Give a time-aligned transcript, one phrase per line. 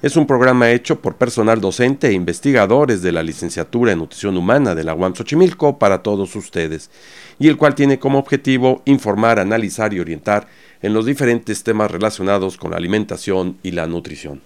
[0.00, 4.76] es un programa hecho por personal docente e investigadores de la Licenciatura en Nutrición Humana
[4.76, 6.88] de la UAM Xochimilco para todos ustedes,
[7.40, 10.46] y el cual tiene como objetivo informar, analizar y orientar
[10.82, 14.40] en los diferentes temas relacionados con la alimentación y la nutrición.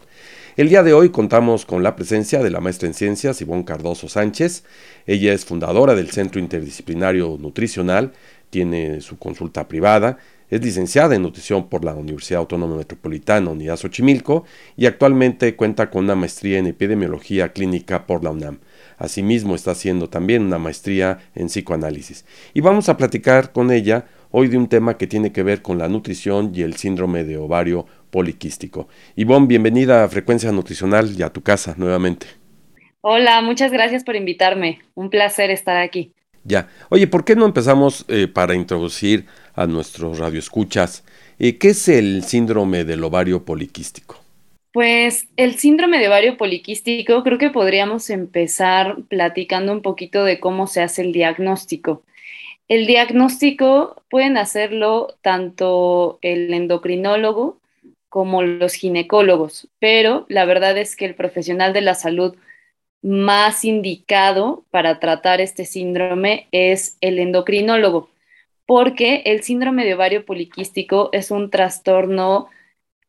[0.57, 4.09] El día de hoy contamos con la presencia de la maestra en ciencias Ivonne Cardoso
[4.09, 4.65] Sánchez.
[5.07, 8.13] Ella es fundadora del Centro Interdisciplinario Nutricional,
[8.49, 10.19] tiene su consulta privada
[10.53, 14.45] es licenciada en nutrición por la Universidad Autónoma Metropolitana Unidad Xochimilco
[14.77, 18.59] y actualmente cuenta con una maestría en epidemiología clínica por la UNAM.
[18.99, 22.27] Asimismo está haciendo también una maestría en psicoanálisis.
[22.53, 25.79] Y vamos a platicar con ella hoy de un tema que tiene que ver con
[25.79, 28.89] la nutrición y el síndrome de ovario poliquístico.
[29.17, 32.27] Ivonne, bienvenida a Frecuencia Nutricional y a tu casa nuevamente.
[33.01, 34.81] Hola, muchas gracias por invitarme.
[34.93, 36.13] Un placer estar aquí.
[36.45, 36.69] Ya.
[36.89, 41.05] Oye, ¿por qué no empezamos eh, para introducir a nuestros radioescuchas.
[41.39, 44.21] Eh, ¿Qué es el síndrome del ovario poliquístico?
[44.73, 50.67] Pues el síndrome de ovario poliquístico creo que podríamos empezar platicando un poquito de cómo
[50.67, 52.03] se hace el diagnóstico.
[52.69, 57.59] El diagnóstico pueden hacerlo tanto el endocrinólogo
[58.09, 62.35] como los ginecólogos, pero la verdad es que el profesional de la salud
[63.03, 68.13] más indicado para tratar este síndrome es el endocrinólogo
[68.67, 72.49] porque el síndrome de ovario poliquístico es un trastorno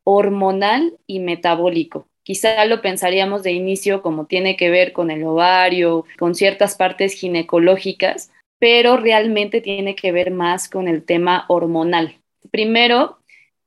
[0.04, 2.08] hormonal y metabólico.
[2.24, 7.14] Quizá lo pensaríamos de inicio como tiene que ver con el ovario, con ciertas partes
[7.14, 12.18] ginecológicas, pero realmente tiene que ver más con el tema hormonal.
[12.52, 13.20] Primero,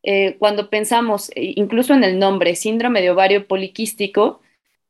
[0.02, 4.40] eh, cuando pensamos, eh, incluso en el nombre, síndrome de ovario poliquístico,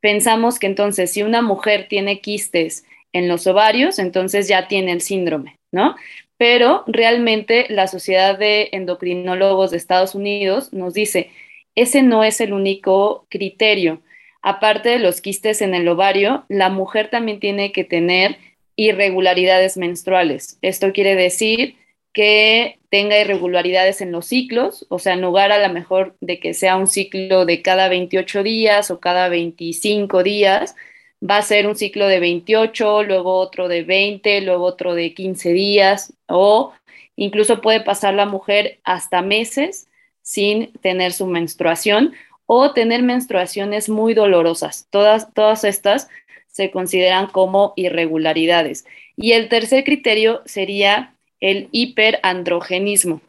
[0.06, 5.00] pensamos que entonces si una mujer tiene quistes en los ovarios, entonces ya tiene el
[5.00, 5.96] síndrome, ¿no?
[6.36, 11.30] pero realmente la Sociedad de Endocrinólogos de Estados Unidos nos dice,
[11.74, 14.00] ese no es el único criterio.
[14.42, 18.38] Aparte de los quistes en el ovario, la mujer también tiene que tener
[18.76, 20.56] irregularidades menstruales.
[20.62, 21.74] Esto quiere decir
[22.16, 26.54] que tenga irregularidades en los ciclos, o sea, en lugar a lo mejor de que
[26.54, 30.74] sea un ciclo de cada 28 días o cada 25 días,
[31.22, 35.52] va a ser un ciclo de 28, luego otro de 20, luego otro de 15
[35.52, 36.72] días o
[37.16, 39.86] incluso puede pasar la mujer hasta meses
[40.22, 42.14] sin tener su menstruación
[42.46, 44.86] o tener menstruaciones muy dolorosas.
[44.88, 46.08] Todas, todas estas
[46.48, 48.86] se consideran como irregularidades.
[49.16, 51.12] Y el tercer criterio sería
[51.46, 53.20] el hiperandrogenismo.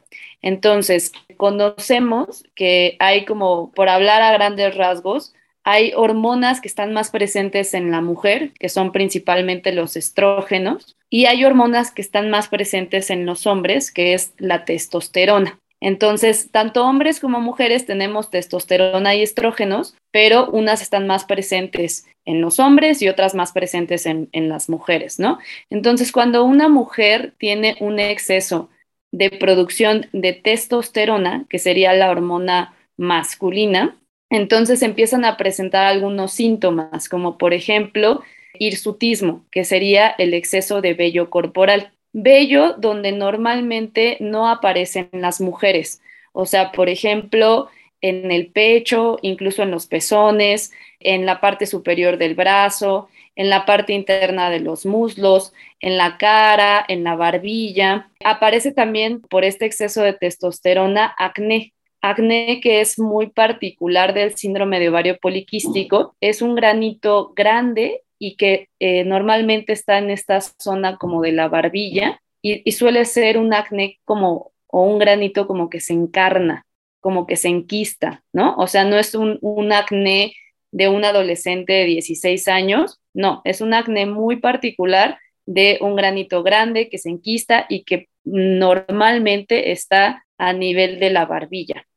[0.42, 7.12] Entonces, conocemos que hay como, por hablar a grandes rasgos, hay hormonas que están más
[7.12, 12.48] presentes en la mujer, que son principalmente los estrógenos, y hay hormonas que están más
[12.48, 15.60] presentes en los hombres, que es la testosterona.
[15.80, 22.42] Entonces, tanto hombres como mujeres tenemos testosterona y estrógenos, pero unas están más presentes en
[22.42, 25.38] los hombres y otras más presentes en, las mujeres, ¿no?
[25.70, 28.70] Entonces, cuando una mujer tiene un exceso
[29.12, 33.98] de producción de testosterona, que sería la hormona masculina,
[34.30, 38.24] entonces empiezan a presentar algunos síntomas, como por ejemplo
[38.60, 41.94] hirsutismo, que sería el exceso de vello corporal.
[42.20, 46.02] Vello donde normalmente no aparecen las mujeres.
[46.32, 47.70] O sea, por ejemplo,
[48.02, 53.66] en el pecho, incluso en los pezones, en la parte superior del brazo, en la
[53.66, 58.10] parte interna de los muslos, en la cara, en la barbilla.
[58.26, 64.80] Aparece también por este exceso de testosterona acné, acné que es muy particular del síndrome
[64.80, 66.16] de ovario poliquístico.
[66.20, 71.48] Es un granito grande y que eh, normalmente está en esta zona como de la
[71.48, 76.66] barbilla y, suele ser un acné como o un granito como que se encarna,
[77.00, 78.56] como que se enquista, ¿no?
[78.58, 80.34] O sea, no es un, un acné
[80.72, 86.44] de un adolescente de 16 años, no, es un acné muy particular de un granito
[86.44, 91.88] grande que se enquista y que normalmente está a nivel de la barbilla.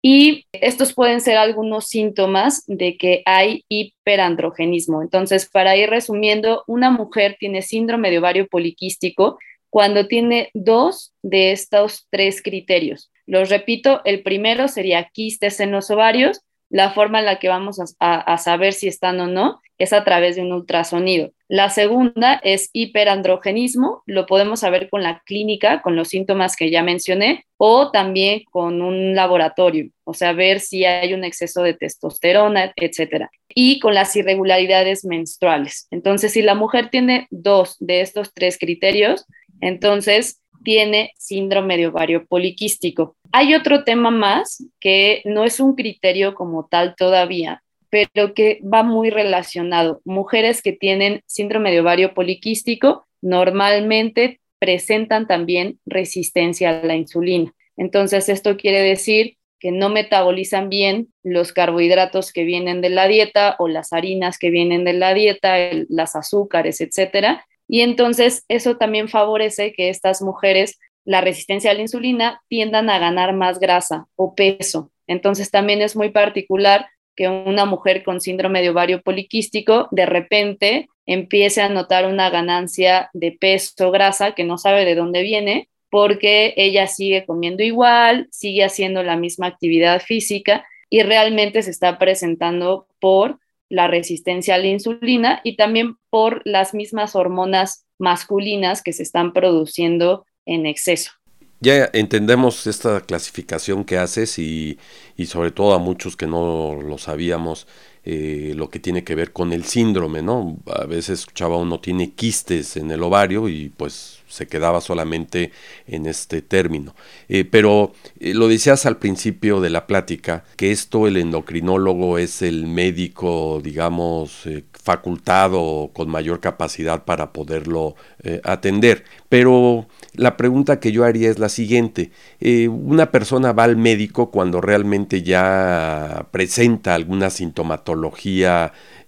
[0.00, 5.02] Y estos pueden ser algunos síntomas de que hay hiperandrogenismo.
[5.02, 9.38] Entonces, para ir resumiendo, una mujer tiene síndrome de ovario poliquístico
[9.70, 13.10] cuando tiene dos de estos tres criterios.
[13.26, 17.80] Los repito, el primero sería quistes en los ovarios, la forma en la que vamos
[17.98, 21.30] a, saber si están o no es a través de un ultrasonido.
[21.48, 26.82] La segunda es hiperandrogenismo, lo podemos saber con la clínica, con los síntomas que ya
[26.82, 32.72] mencioné, o también con un laboratorio, o sea, ver si hay un exceso de testosterona,
[32.76, 33.30] etcétera.
[33.54, 35.86] Y con las irregularidades menstruales.
[35.90, 39.24] Entonces, si la mujer tiene dos de estos tres criterios,
[39.60, 43.16] entonces tiene síndrome de ovario poliquístico.
[43.32, 48.82] Hay otro tema más que no es un criterio como tal todavía, pero que va
[48.82, 50.00] muy relacionado.
[50.04, 57.52] Mujeres que tienen síndrome de ovario poliquístico normalmente presentan también resistencia a la insulina.
[57.76, 63.56] Entonces, esto quiere decir que no metabolizan bien los carbohidratos que vienen de la dieta
[63.58, 65.56] o las harinas que vienen de la dieta,
[65.88, 67.44] las azúcares, etcétera.
[67.68, 72.98] Y entonces eso también favorece que estas mujeres la resistencia a la insulina tiendan a
[72.98, 74.90] ganar más grasa o peso.
[75.06, 76.86] Entonces también es muy particular
[77.16, 83.08] que una mujer con síndrome de ovario poliquístico de repente empiece a notar una ganancia
[83.14, 88.62] de peso, grasa, que no sabe de dónde viene, porque ella sigue comiendo igual, sigue
[88.62, 93.38] haciendo la misma actividad física y realmente se está presentando por
[93.68, 99.32] la resistencia a la insulina y también por las mismas hormonas masculinas que se están
[99.32, 101.12] produciendo en exceso.
[101.60, 104.78] Ya entendemos esta clasificación que haces y,
[105.26, 107.66] sobre todo a muchos que no lo sabíamos,
[108.04, 110.56] eh, lo que tiene que ver con el síndrome, ¿no?
[110.66, 115.52] A veces escuchaba uno tiene quistes en el ovario y pues se quedaba solamente
[115.86, 116.94] en este término.
[117.28, 122.42] Eh, pero eh, lo decías al principio de la plática, que esto el endocrinólogo es
[122.42, 127.96] el médico, digamos, facultado con mayor capacidad para poderlo
[128.44, 129.04] atender.
[129.28, 132.10] Pero la pregunta que yo haría es la siguiente.
[132.40, 137.87] Una persona va al médico cuando realmente ya presenta alguna sintomatología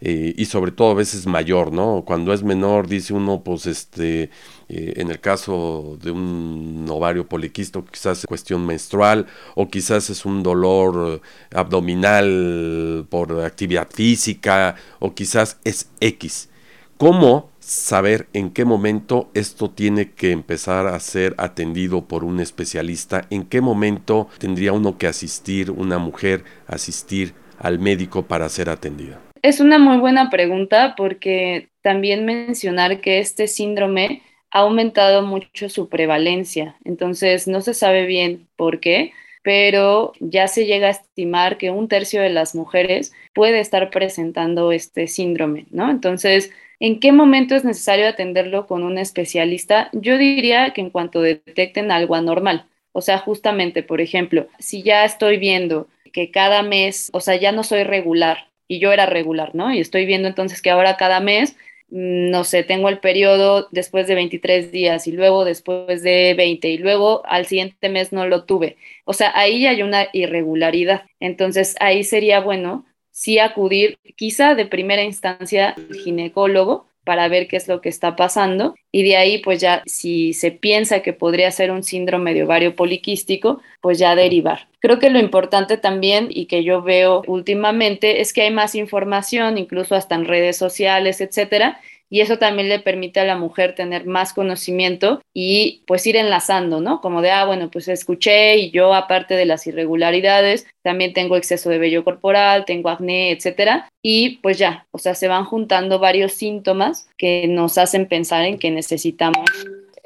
[0.00, 2.04] eh, y sobre todo a veces mayor, ¿no?
[2.06, 4.30] Cuando es menor dice uno, pues este,
[4.68, 10.24] eh, en el caso de un ovario poliquisto quizás es cuestión menstrual o quizás es
[10.24, 11.20] un dolor
[11.54, 16.48] abdominal por actividad física o quizás es X.
[16.96, 23.26] ¿Cómo saber en qué momento esto tiene que empezar a ser atendido por un especialista,
[23.30, 29.20] en qué momento tendría uno que asistir, una mujer, asistir al médico para ser atendida.
[29.42, 35.88] Es una muy buena pregunta porque también mencionar que este síndrome ha aumentado mucho su
[35.88, 39.12] prevalencia, entonces no se sabe bien por qué,
[39.42, 44.72] pero ya se llega a estimar que un tercio de las mujeres puede estar presentando
[44.72, 45.88] este síndrome, ¿no?
[45.90, 46.50] Entonces,
[46.82, 49.90] ¿En qué momento es necesario atenderlo con un especialista?
[49.92, 52.64] Yo diría que en cuanto detecten algo anormal.
[52.92, 57.52] O sea, justamente, por ejemplo, si ya estoy viendo que cada mes, o sea, ya
[57.52, 59.72] no soy regular y yo era regular, ¿no?
[59.72, 61.56] Y estoy viendo entonces que ahora cada mes,
[61.90, 66.68] mm, no sé, tengo el periodo después de 23 días y luego después de 20
[66.68, 68.76] y luego al siguiente mes no lo tuve.
[69.04, 71.02] O sea, ahí hay una irregularidad.
[71.20, 77.56] Entonces, ahí sería bueno sí acudir quizá de primera instancia al ginecólogo para ver qué
[77.56, 81.50] es lo que está pasando y de ahí pues ya si se piensa que podría
[81.50, 84.68] ser un síndrome de ovario poliquístico, pues ya derivar.
[84.80, 89.58] Creo que lo importante también y que yo veo últimamente es que hay más información,
[89.58, 91.80] incluso hasta en redes sociales, etcétera,
[92.10, 96.80] y eso también le permite a la mujer tener más conocimiento y pues ir enlazando,
[96.80, 97.00] ¿no?
[97.00, 101.70] Como de, ah, bueno, pues escuché y yo aparte de las irregularidades, también tengo exceso
[101.70, 106.32] de vello corporal, tengo acné, etcétera, y pues ya, o sea, se van juntando varios
[106.32, 109.48] síntomas que nos hacen pensar en que necesitamos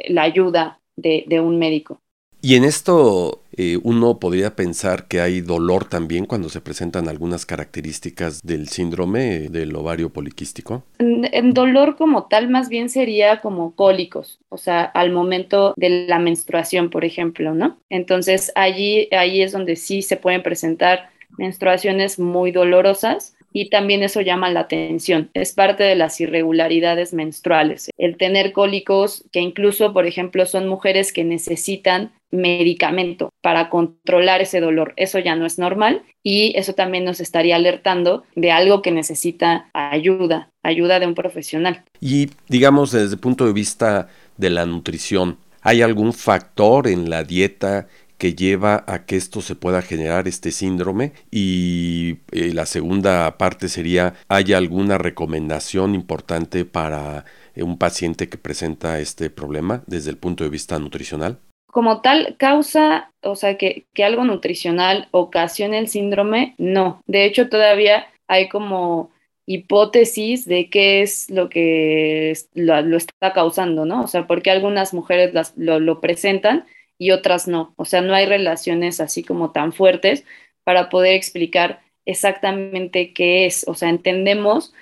[0.06, 2.00] la ayuda de, de un médico.
[2.42, 7.46] Y en esto eh, uno podría pensar que hay dolor también cuando se presentan algunas
[7.46, 10.84] características del síndrome del ovario poliquístico.
[10.99, 16.18] En dolor como tal más bien sería como cólicos, o sea, al momento de la
[16.18, 17.78] menstruación, por ejemplo, ¿no?
[17.90, 24.20] Entonces allí ahí es donde sí se pueden presentar menstruaciones muy dolorosas y también eso
[24.20, 25.30] llama la atención.
[25.32, 27.88] Es parte de las irregularidades menstruales.
[27.96, 34.61] El tener cólicos, que incluso, por ejemplo, son mujeres que necesitan medicamento para controlar ese
[34.61, 34.92] dolor.
[34.96, 39.70] Eso ya no es normal y eso también nos estaría alertando de algo que necesita
[39.73, 41.84] ayuda, ayuda de un profesional.
[42.00, 47.25] Y digamos desde el punto de vista de la nutrición, ¿Hay algún factor en la
[47.25, 47.88] dieta
[48.25, 53.69] que lleva a que esto se pueda generar este síndrome y eh, la segunda parte
[53.69, 60.16] sería ¿hay alguna recomendación importante para eh, un paciente que presenta este problema desde el
[60.16, 61.37] punto de vista nutricional?
[61.66, 67.02] Como tal, causa, o sea, que, que algo nutricional ocasione el síndrome, no.
[67.07, 69.11] De hecho, todavía hay como
[69.45, 74.02] hipótesis de qué es lo que lo, está causando, ¿no?
[74.02, 76.64] O sea, porque algunas mujeres lo, lo, presentan
[76.98, 77.74] y otras no.
[77.76, 80.24] O sea, no hay relaciones así como tan fuertes
[80.64, 83.64] para poder explicar exactamente qué es.
[83.68, 84.72] O sea, entendemos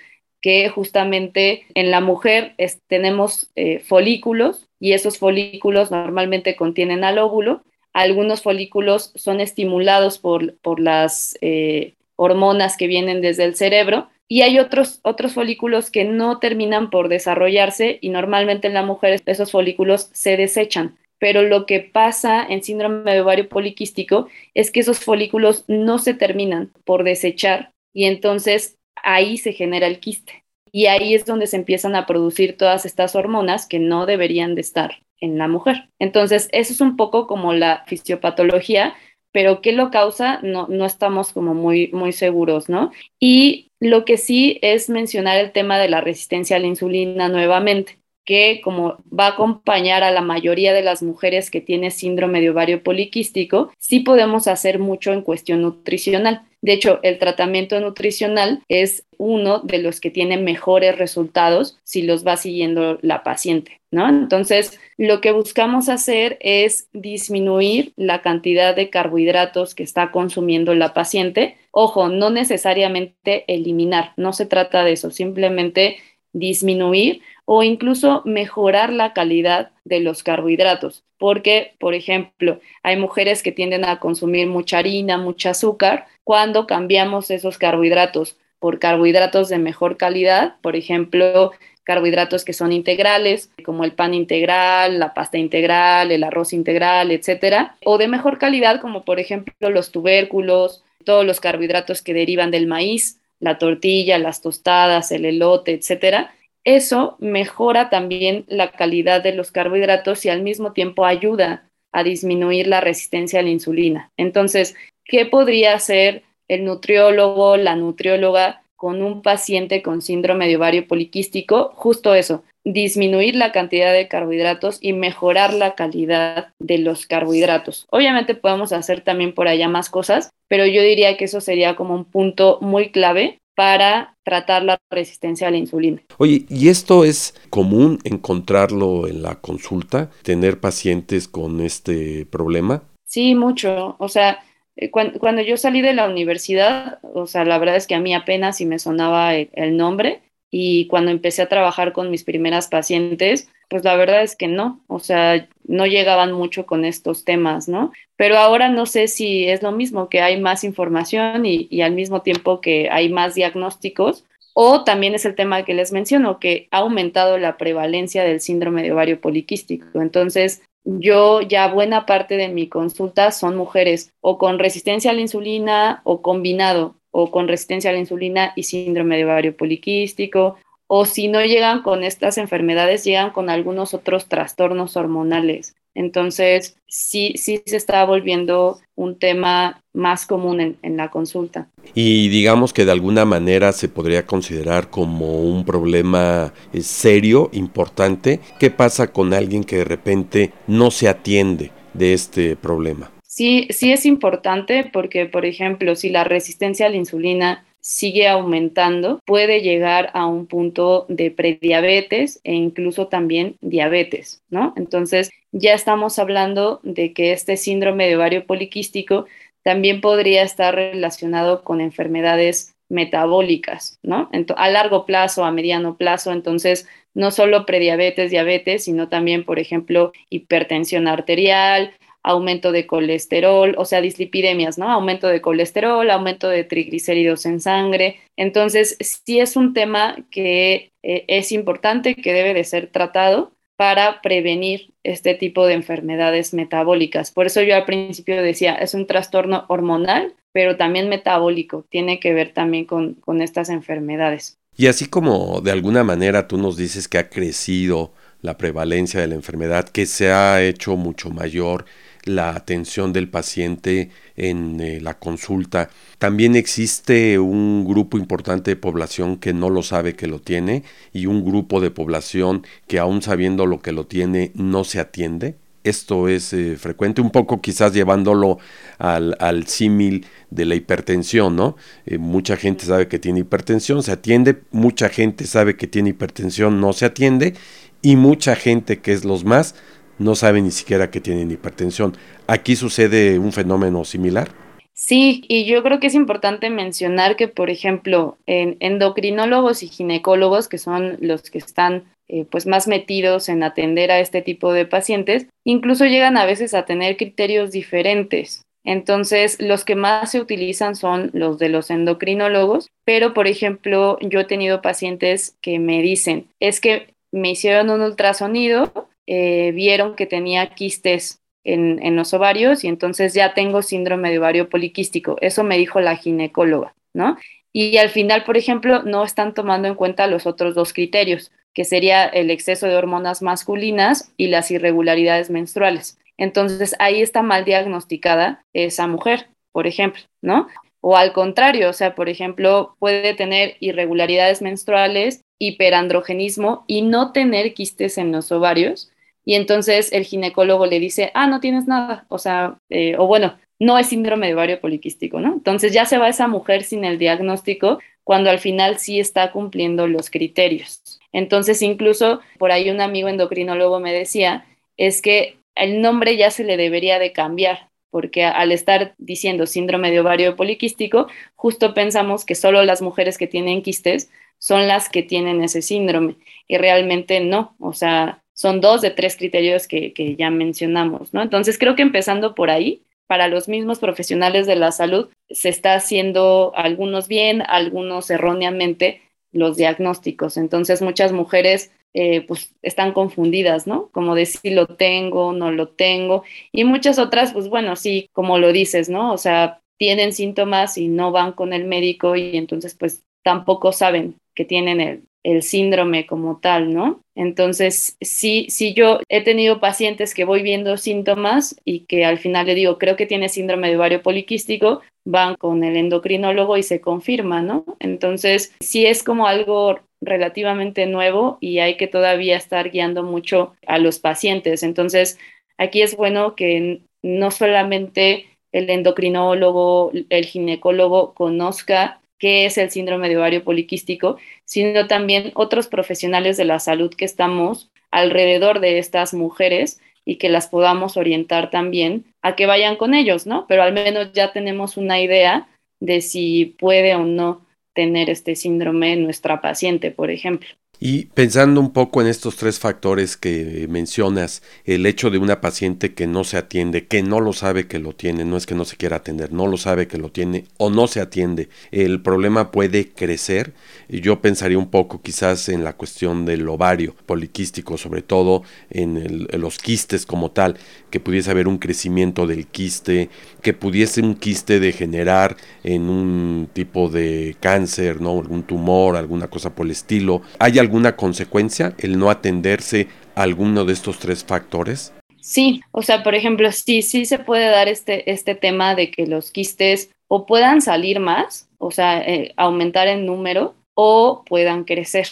[0.40, 2.54] que justamente en la mujer
[2.88, 7.62] tenemos eh, folículos y esos folículos normalmente contienen al óvulo.
[7.92, 14.42] Algunos folículos son estimulados por, por las eh, hormonas que vienen desde el cerebro y
[14.42, 19.52] hay otros, otros folículos que no terminan por desarrollarse y normalmente en la mujer esos
[19.52, 20.96] folículos se desechan.
[21.22, 26.14] Pero lo que pasa en síndrome de ovario poliquístico es que esos folículos no se
[26.14, 30.42] terminan por desechar y entonces ahí se genera el quiste.
[30.72, 34.62] Y ahí es donde se empiezan a producir todas estas hormonas que no deberían de
[34.62, 35.90] estar en la mujer.
[36.00, 38.94] Entonces, eso es un poco como la fisiopatología,
[39.30, 42.90] pero qué lo causa no, no estamos como muy, muy seguros, ¿no?
[43.20, 48.01] Y lo que sí es mencionar el tema de la resistencia a la insulina nuevamente
[48.24, 52.50] que como va a acompañar a la mayoría de las mujeres que tienen síndrome de
[52.50, 56.42] ovario poliquístico, sí podemos hacer mucho en cuestión nutricional.
[56.62, 62.24] De hecho, el tratamiento nutricional es uno de los que tiene mejores resultados si los
[62.24, 64.08] va siguiendo la paciente, ¿no?
[64.08, 70.94] Entonces, lo que buscamos hacer es disminuir la cantidad de carbohidratos que está consumiendo la
[70.94, 71.56] paciente.
[71.72, 75.96] Ojo, no necesariamente eliminar, no se trata de eso, simplemente
[76.32, 81.04] disminuir o incluso mejorar la calidad de los carbohidratos.
[81.18, 86.06] Porque, por ejemplo, hay mujeres que tienden a consumir mucha harina, mucho azúcar.
[86.24, 91.52] Cuando cambiamos esos carbohidratos por carbohidratos de mejor calidad, por ejemplo,
[91.84, 97.76] carbohidratos que son integrales, como el pan integral, la pasta integral, el arroz integral, etcétera,
[97.84, 102.66] o de mejor calidad, como por ejemplo los tubérculos, todos los carbohidratos que derivan del
[102.66, 106.32] maíz, la tortilla, las tostadas, el elote, etcétera,
[106.64, 112.68] eso mejora también la calidad de los carbohidratos y al mismo tiempo ayuda a disminuir
[112.68, 114.10] la resistencia a la insulina.
[114.16, 120.86] Entonces, ¿qué podría hacer el nutriólogo, la nutrióloga con un paciente con síndrome de ovario
[120.86, 121.72] poliquístico?
[121.74, 127.86] Justo eso, disminuir la cantidad de carbohidratos y mejorar la calidad de los carbohidratos.
[127.90, 131.94] Obviamente podemos hacer también por allá más cosas, pero yo diría que eso sería como
[131.94, 136.02] un punto muy clave para tratar la resistencia a la insulina.
[136.18, 142.84] Oye, ¿y esto es común encontrarlo en la consulta, tener pacientes con este problema?
[143.04, 143.96] Sí, mucho.
[143.98, 144.38] O sea,
[144.76, 148.14] eh, cuando, yo salí de la universidad, o sea, la verdad es que a mí
[148.14, 150.22] apenas si me sonaba el nombre
[150.54, 154.82] y cuando empecé a trabajar con mis primeras pacientes, pues la verdad es que no,
[154.86, 157.90] o sea, no llegaban mucho con estos temas, ¿no?
[158.16, 162.20] Pero ahora no sé si es lo mismo, que hay más información y, al mismo
[162.20, 166.78] tiempo que hay más diagnósticos, o también es el tema que les menciono, que ha
[166.80, 170.02] aumentado la prevalencia del síndrome de ovario poliquístico.
[170.02, 175.22] Entonces, yo ya buena parte de mi consulta son mujeres o con resistencia a la
[175.22, 180.56] insulina o combinado, o con resistencia a la insulina y síndrome de ovario poliquístico,
[180.88, 185.74] o si no llegan con estas enfermedades, llegan con algunos otros trastornos hormonales.
[185.94, 191.68] Entonces, sí, sí se está volviendo un tema más común en, en, la consulta.
[191.94, 198.40] Y digamos que de alguna manera se podría considerar como un problema eh, serio, importante.
[198.58, 203.10] ¿Qué pasa con alguien que de repente no se atiende de este problema?
[203.34, 209.20] Sí, sí es importante porque, por ejemplo, si la resistencia a la insulina sigue aumentando,
[209.24, 214.74] puede llegar a un punto de prediabetes e incluso también diabetes, ¿no?
[214.76, 219.24] Entonces, ya estamos hablando de que este síndrome de ovario poliquístico
[219.62, 224.28] también podría estar relacionado con enfermedades metabólicas, ¿no?
[224.56, 230.12] a largo plazo, a mediano plazo, entonces no solo prediabetes, diabetes, sino también, por ejemplo,
[230.28, 234.90] hipertensión arterial, aumento de colesterol, o sea, dislipidemias, ¿no?
[234.90, 238.20] Aumento de colesterol, aumento de triglicéridos en sangre.
[238.36, 244.20] Entonces, sí es un tema que eh, es importante, que debe de ser tratado para
[244.22, 247.32] prevenir este tipo de enfermedades metabólicas.
[247.32, 252.32] Por eso yo al principio decía, es un trastorno hormonal, pero también metabólico, tiene que
[252.32, 254.58] ver también con, con estas enfermedades.
[254.76, 259.28] Y así como de alguna manera tú nos dices que ha crecido la prevalencia de
[259.28, 261.84] la enfermedad, que se ha hecho mucho mayor
[262.24, 265.90] la atención del paciente en eh, la consulta.
[266.18, 271.26] También existe un grupo importante de población que no lo sabe que lo tiene y
[271.26, 275.56] un grupo de población que aún sabiendo lo que lo tiene no se atiende.
[275.84, 278.58] Esto es eh, frecuente, un poco quizás llevándolo
[278.98, 281.76] al, al símil de la hipertensión, ¿no?
[282.06, 286.80] Eh, mucha gente sabe que tiene hipertensión, se atiende, mucha gente sabe que tiene hipertensión,
[286.80, 287.54] no se atiende,
[288.00, 289.74] y mucha gente, que es los más,
[290.18, 292.16] no sabe ni siquiera que tienen hipertensión.
[292.46, 294.50] ¿Aquí sucede un fenómeno similar?
[294.94, 300.68] Sí, y yo creo que es importante mencionar que, por ejemplo, en endocrinólogos y ginecólogos,
[300.68, 304.86] que son los que están eh, pues más metidos en atender a este tipo de
[304.86, 308.62] pacientes, incluso llegan a veces a tener criterios diferentes.
[308.84, 314.40] Entonces, los que más se utilizan son los de los endocrinólogos, pero por ejemplo, yo
[314.40, 320.26] he tenido pacientes que me dicen, es que me hicieron un ultrasonido, eh, vieron que
[320.26, 325.36] tenía quistes en, en, los ovarios y entonces ya tengo síndrome de ovario poliquístico.
[325.40, 327.36] Eso me dijo la ginecóloga, ¿no?
[327.72, 331.84] Y al final, por ejemplo, no están tomando en cuenta los otros dos criterios, que
[331.84, 336.18] sería el exceso de hormonas masculinas y las irregularidades menstruales.
[336.36, 340.68] Entonces ahí está mal diagnosticada esa mujer, por ejemplo, ¿no?
[341.00, 347.72] O al contrario, o sea, por ejemplo, puede tener irregularidades menstruales hiperandrogenismo y no tener
[347.72, 349.11] quistes en los ovarios.
[349.44, 353.58] Y entonces el ginecólogo le dice, ah, no tienes nada, o sea, eh, o bueno,
[353.78, 355.54] no es síndrome de ovario poliquístico, ¿no?
[355.54, 360.06] Entonces ya se va esa mujer sin el diagnóstico cuando al final sí está cumpliendo
[360.06, 361.20] los criterios.
[361.32, 364.64] Entonces incluso por ahí un amigo endocrinólogo me decía,
[364.96, 370.10] es que el nombre ya se le debería de cambiar, porque al estar diciendo síndrome
[370.10, 375.24] de ovario poliquístico, justo pensamos que solo las mujeres que tienen quistes son las que
[375.24, 376.36] tienen ese síndrome
[376.68, 381.42] y realmente no, o sea, son dos de tres criterios que, ya mencionamos, ¿no?
[381.42, 385.94] Entonces creo que empezando por ahí, para los mismos profesionales de la salud, se está
[385.94, 390.56] haciendo algunos bien, algunos erróneamente los diagnósticos.
[390.56, 394.10] Entonces muchas mujeres eh, pues están confundidas, ¿no?
[394.12, 396.44] Como de si lo tengo, no lo tengo.
[396.70, 399.32] Y muchas otras, pues bueno, sí, como lo dices, ¿no?
[399.32, 404.36] O sea, tienen síntomas y no van con el médico y entonces pues tampoco saben
[404.54, 405.24] que tienen el,
[405.60, 407.20] síndrome como tal, ¿no?
[407.34, 412.66] Entonces, sí, sí, yo he tenido pacientes que voy viendo síntomas y que al final
[412.66, 417.00] le digo, creo que tiene síndrome de ovario poliquístico, van con el endocrinólogo y se
[417.00, 417.84] confirma, ¿no?
[418.00, 423.98] Entonces, sí es como algo relativamente nuevo y hay que todavía estar guiando mucho a
[423.98, 424.82] los pacientes.
[424.82, 425.38] Entonces,
[425.78, 433.28] aquí es bueno que no solamente el endocrinólogo, el ginecólogo conozca qué es el síndrome
[433.28, 439.32] de ovario poliquístico, sino también otros profesionales de la salud que estamos alrededor de estas
[439.32, 443.66] mujeres y que las podamos orientar también a que vayan con ellos, ¿no?
[443.68, 445.68] Pero al menos ya tenemos una idea
[446.00, 450.68] de si puede o no tener este síndrome nuestra paciente, por ejemplo.
[451.04, 456.14] Y pensando un poco en estos tres factores que mencionas, el hecho de una paciente
[456.14, 458.84] que no se atiende, que no lo sabe que lo tiene, no es que no
[458.84, 462.70] se quiera atender, no lo sabe que lo tiene o no se atiende, el problema
[462.70, 463.72] puede crecer.
[464.08, 469.78] Yo pensaría un poco quizás en la cuestión del ovario poliquístico, sobre todo en, los
[469.78, 470.78] quistes como tal,
[471.10, 473.28] que pudiese haber un crecimiento del quiste,
[473.60, 478.38] que pudiese un quiste degenerar en un tipo de cáncer, ¿no?
[478.38, 480.42] algún tumor, alguna cosa por el estilo.
[480.60, 485.14] ¿Hay alguna consecuencia el no atenderse a alguno de estos tres factores?
[485.40, 489.26] Sí, o sea, por ejemplo, sí, sí se puede dar este, este tema de que
[489.26, 495.28] los quistes o puedan salir más, o sea, eh, aumentar en número, o puedan crecer.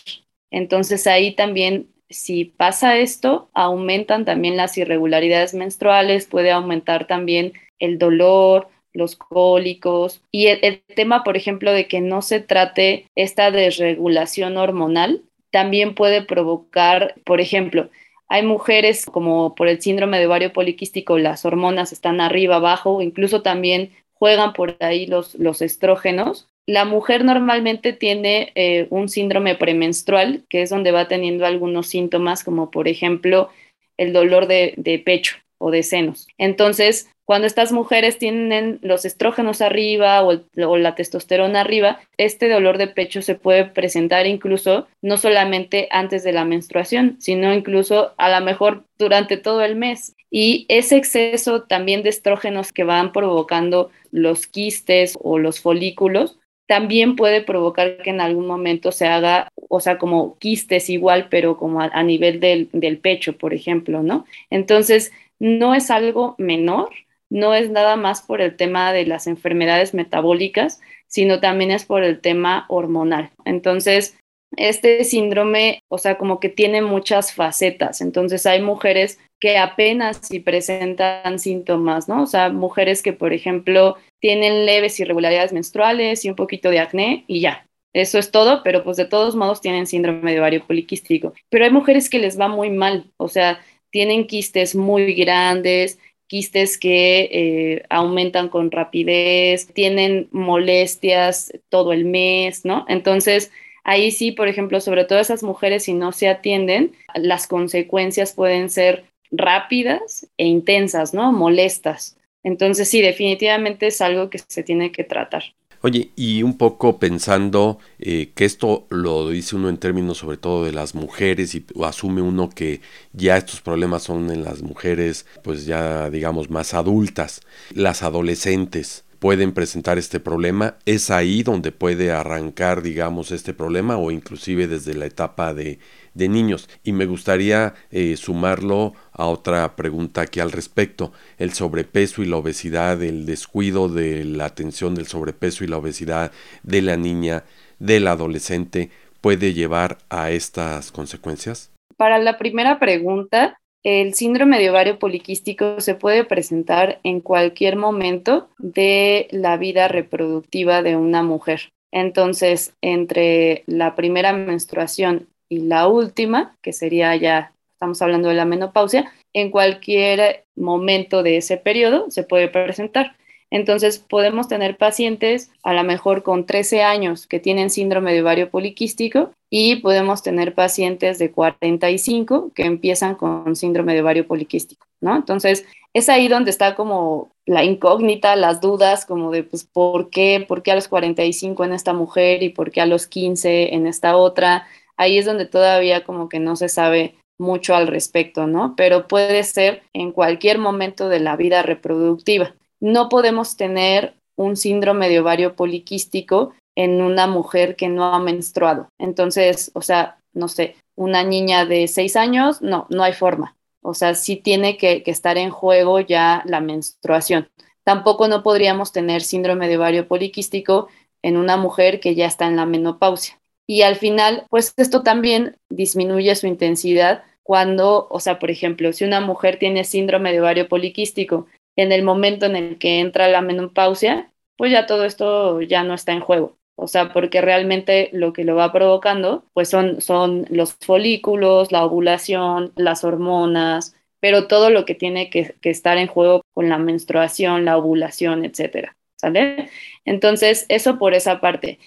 [0.51, 7.99] Entonces ahí también, si pasa esto, aumentan también las irregularidades menstruales, puede aumentar también el
[7.99, 13.51] dolor, los cólicos y el, el, tema, por ejemplo, de que no se trate esta
[13.51, 17.91] desregulación hormonal, también puede provocar, por ejemplo,
[18.29, 23.43] hay mujeres como por el síndrome de ovario poliquístico, las hormonas están arriba, abajo, incluso
[23.43, 26.47] también juegan por ahí los, los estrógenos.
[26.67, 32.45] La mujer normalmente tiene eh, un síndrome premenstrual, que es donde va teniendo algunos síntomas,
[32.45, 33.49] como por ejemplo
[33.97, 36.29] el dolor de, de pecho o de senos.
[36.39, 42.89] Entonces, cuando estas mujeres tienen los estrógenos arriba o, la testosterona arriba, este dolor de
[42.89, 48.45] pecho se puede presentar incluso no solamente antes de la menstruación, sino incluso a lo
[48.45, 50.17] mejor durante todo el mes.
[50.29, 57.15] Y ese exceso también de estrógenos que van provocando los quistes o los folículos también
[57.15, 61.81] puede provocar que en algún momento se haga, o sea, como quistes igual, pero como
[61.81, 64.25] a, nivel del, del, pecho, por ejemplo, ¿no?
[64.51, 66.91] Entonces, no es algo menor,
[67.31, 72.03] no es nada más por el tema de las enfermedades metabólicas, sino también es por
[72.03, 73.31] el tema hormonal.
[73.45, 74.17] Entonces,
[74.57, 78.01] este síndrome, o sea, como que tiene muchas facetas.
[78.01, 82.25] Entonces, hay mujeres que apenas si presentan síntomas, ¿no?
[82.25, 87.25] O sea, mujeres que, por ejemplo, tienen leves irregularidades menstruales y un poquito de acné
[87.27, 87.67] y ya.
[87.93, 91.33] Eso es todo, pero pues de todos modos tienen síndrome de ovario poliquístico.
[91.49, 95.99] Pero hay mujeres que les va muy mal, o sea, tienen quistes muy grandes,
[96.31, 102.85] quistes que eh, aumentan con rapidez, tienen molestias todo el mes, ¿no?
[102.87, 103.51] Entonces,
[103.83, 108.71] ahí sí, por ejemplo, sobre todo esas mujeres, si no se atienden, las consecuencias pueden
[108.71, 111.33] ser rápidas e intensas, ¿no?
[111.33, 112.17] Molestas.
[112.45, 115.43] Entonces sí, definitivamente es algo que se tiene que tratar.
[115.83, 120.65] Oye, y un poco pensando eh, que esto lo dice uno en términos sobre todo
[120.67, 122.83] de las mujeres y asume uno que
[123.15, 127.41] ya estos problemas son en las mujeres pues ya digamos más adultas,
[127.73, 134.11] las adolescentes pueden presentar este problema, es ahí donde puede arrancar digamos este problema o
[134.11, 135.79] inclusive desde la etapa de
[136.15, 136.69] de niños.
[136.85, 141.13] Y me gustaría eh, sumarlo a otra pregunta aquí al respecto.
[141.39, 146.33] El sobrepeso y la obesidad, el descuido de la atención del sobrepeso y la obesidad
[146.63, 147.45] de la niña,
[147.79, 151.71] del adolescente, puede llevar a estas consecuencias?
[151.97, 158.49] Para la primera pregunta, el síndrome de ovario poliquístico se puede presentar en cualquier momento
[158.59, 161.71] de la vida reproductiva de una mujer.
[161.93, 168.45] Entonces, entre la primera menstruación y la última, que sería ya, estamos hablando de la
[168.45, 173.17] menopausia, en cualquier momento de ese periodo se puede presentar.
[173.51, 178.51] Entonces, podemos tener pacientes a lo mejor con 13 años que tienen síndrome de ovario
[178.51, 185.17] poliquístico y podemos tener pacientes de 45 que empiezan con síndrome de ovario poliquístico, ¿no?
[185.17, 185.65] Entonces,
[185.95, 190.45] es ahí donde está como la incógnita, las dudas, como de, pues, ¿por qué?
[190.47, 193.87] ¿Por qué a los 45 en esta mujer y por qué a los 15 en
[193.87, 194.67] esta otra?
[195.01, 198.75] ahí es donde todavía como que no se sabe mucho al respecto, ¿no?
[198.77, 202.55] Pero puede ser en cualquier momento de la vida reproductiva.
[202.81, 208.89] No podemos tener un síndrome de ovario poliquístico en una mujer que no ha menstruado.
[208.99, 213.57] Entonces, o sea, no sé, una niña de seis años, no, no hay forma.
[213.83, 217.49] O sea, sí tiene que, que estar en juego ya la menstruación.
[217.85, 220.89] Tampoco no podríamos tener síndrome de ovario poliquístico
[221.23, 225.57] en una mujer que ya está en la menopausia y al final, pues esto también
[225.69, 230.69] disminuye su intensidad cuando, o sea, por ejemplo, si una mujer tiene síndrome de ovario
[230.69, 235.83] poliquístico, en el momento en el que entra la menopausia, pues ya todo esto ya
[235.83, 236.59] no está en juego.
[236.77, 241.85] O sea, porque realmente lo que lo va provocando, pues son, son los folículos, la
[241.85, 246.79] ovulación, las hormonas, pero todo lo que tiene que, que estar en juego con la
[246.79, 248.97] menstruación, la ovulación, etcétera.
[249.17, 249.69] ¿Sale?
[250.07, 251.79] Entonces, eso por esa parte.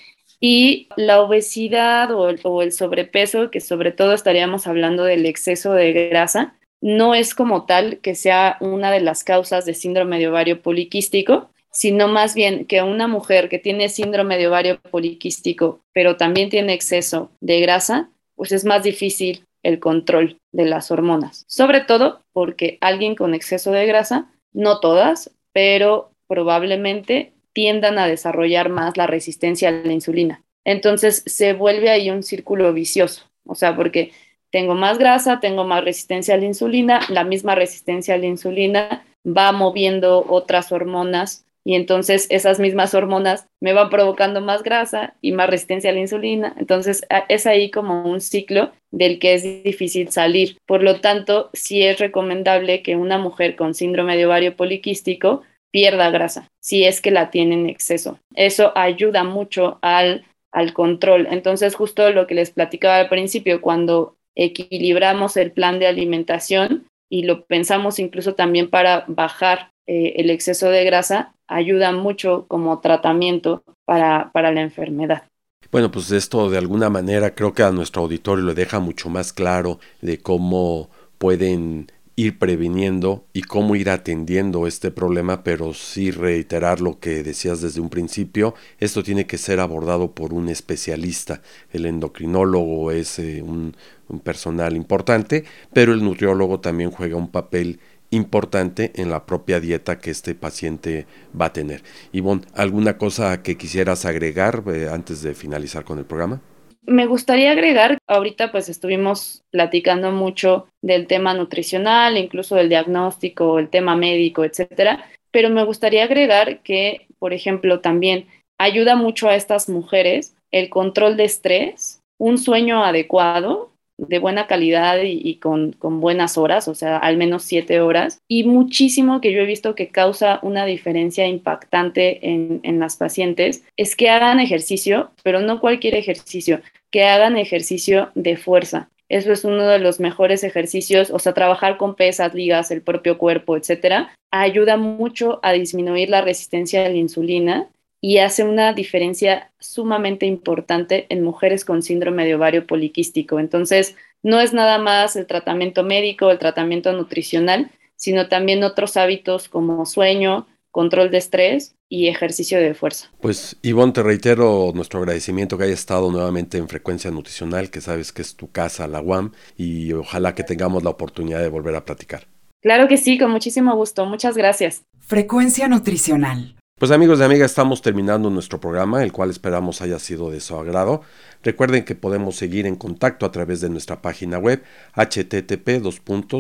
[0.46, 6.54] Y la obesidad o el, sobrepeso, que sobre todo estaríamos hablando del exceso de grasa,
[6.82, 11.50] no es como tal que sea una de las causas de síndrome de ovario poliquístico,
[11.72, 16.74] sino más bien que una mujer que tiene síndrome de ovario poliquístico, pero también tiene
[16.74, 21.46] exceso de grasa, pues es más difícil el control de las hormonas.
[21.48, 28.70] Sobre todo porque alguien con exceso de grasa, no todas, pero probablemente tiendan a desarrollar
[28.70, 30.44] más la resistencia a la insulina.
[30.66, 34.12] Entonces se vuelve ahí un círculo vicioso, o sea, porque
[34.52, 39.06] tengo más grasa, tengo más resistencia a la insulina, la misma resistencia a la insulina
[39.26, 45.32] va moviendo otras hormonas y entonces esas mismas hormonas me van provocando más grasa y
[45.32, 46.54] más resistencia a la insulina.
[46.58, 50.58] Entonces es ahí como un ciclo del que es difícil salir.
[50.66, 56.12] Por lo tanto, sí es recomendable que una mujer con síndrome de ovario poliquístico pierda
[56.12, 58.20] grasa, si es que la tiene en exceso.
[58.36, 61.28] Eso ayuda mucho al, al control.
[61.32, 67.24] Entonces, justo lo que les platicaba al principio, cuando equilibramos el plan de alimentación y
[67.24, 73.64] lo pensamos incluso también para bajar eh, el exceso de grasa, ayuda mucho como tratamiento
[73.86, 75.24] para, para la enfermedad.
[75.72, 79.34] Bueno, pues esto de alguna manera creo que a nuestro auditorio le deja mucho más
[79.34, 86.80] claro de cómo pueden ir previniendo y cómo ir atendiendo este problema, pero sí reiterar
[86.80, 91.41] lo que decías desde un principio, esto tiene que ser abordado por un especialista.
[91.71, 93.76] El endocrinólogo es eh, un,
[94.23, 97.80] personal importante, pero el nutriólogo también juega un papel
[98.12, 101.08] importante en la propia dieta que este paciente
[101.39, 101.82] va a tener.
[102.12, 106.41] Ivonne, ¿alguna cosa que quisieras agregar eh, antes de finalizar con el programa?
[106.86, 113.69] Me gustaría agregar, ahorita pues estuvimos platicando mucho del tema nutricional, incluso del diagnóstico, el
[113.69, 118.28] tema médico, etcétera, pero me gustaría agregar que, por ejemplo, también
[118.60, 125.00] ayuda mucho a estas mujeres el control de estrés, un sueño adecuado, de buena calidad
[125.04, 129.46] y, con, buenas horas, o sea, al menos siete horas, y muchísimo que yo he
[129.46, 135.42] visto que causa una diferencia impactante en, en las pacientes, es que hagan ejercicio, pero
[135.42, 138.90] no cualquier ejercicio, que hagan ejercicio de fuerza.
[139.10, 143.18] Eso es uno de los mejores ejercicios, o sea, trabajar con pesas, ligas, el propio
[143.18, 147.70] cuerpo, etcétera, ayuda mucho a disminuir la resistencia a la insulina
[148.06, 153.39] y hace una diferencia sumamente importante en mujeres con síndrome de ovario poliquístico.
[153.39, 159.48] Entonces, no es nada más el tratamiento médico, el tratamiento nutricional, sino también otros hábitos
[159.48, 163.10] como sueño, control de estrés y ejercicio de fuerza.
[163.22, 168.12] Pues Ivonne, te reitero nuestro agradecimiento que haya estado nuevamente en Frecuencia Nutricional, que sabes
[168.12, 171.86] que es tu casa, la UAM, y ojalá que tengamos la oportunidad de volver a
[171.86, 172.28] platicar.
[172.62, 174.06] Claro que sí, con muchísimo gusto.
[174.06, 174.84] Muchas gracias.
[175.00, 180.30] Frecuencia Nutricional pues amigos y amigas, estamos terminando nuestro programa, el cual esperamos haya sido
[180.30, 181.02] de su agrado.
[181.41, 184.62] Recuerden que podemos seguir en contacto a través de nuestra página web
[184.93, 185.82] http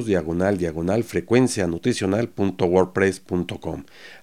[0.05, 1.65] diagonal diagonal frecuencia.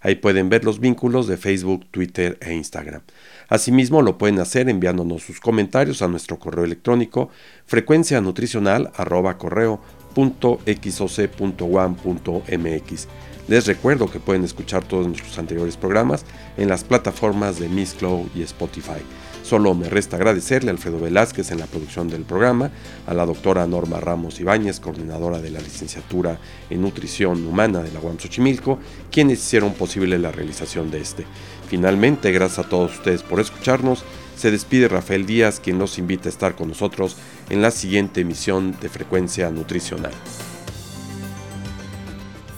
[0.03, 3.01] Ahí pueden ver los vínculos de Facebook, Twitter e Instagram.
[3.49, 7.31] Asimismo, lo pueden hacer enviándonos sus comentarios a nuestro correo electrónico
[7.65, 8.93] frecuencia nutricional
[13.51, 16.25] les recuerdo que pueden escuchar todos nuestros anteriores programas
[16.57, 19.03] en las plataformas de Miss Cloud y Spotify.
[19.43, 22.71] Solo me resta agradecerle a Alfredo Velázquez en la producción del programa,
[23.09, 26.39] a la doctora Norma Ramos Ibáñez, coordinadora de la licenciatura
[26.71, 28.79] en Nutrición Humana de la UAM Xochimilco,
[29.11, 31.27] quienes hicieron posible la realización de este.
[31.69, 34.05] Finalmente, gracias a todos ustedes por escucharnos,
[34.37, 37.17] se despide Rafael Díaz, quien nos invita a estar con nosotros
[37.49, 40.13] en la siguiente emisión de Frecuencia Nutricional.